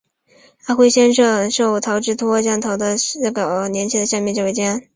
[0.65, 4.81] 阿辉先生受陶之托将陶的诗稿和年轻时的相片交给建安。